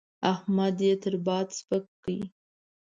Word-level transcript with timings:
احمد 0.33 0.77
يې 0.85 0.93
تر 1.03 1.13
باد 1.25 1.47
سپک 1.57 1.83
کړ. 2.03 2.07